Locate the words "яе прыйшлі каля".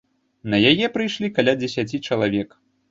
0.71-1.57